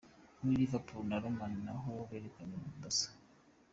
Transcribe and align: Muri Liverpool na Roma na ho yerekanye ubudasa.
Muri 0.41 0.59
Liverpool 0.61 1.03
na 1.07 1.17
Roma 1.23 1.45
na 1.65 1.73
ho 1.81 1.93
yerekanye 2.11 2.55
ubudasa. 2.57 3.07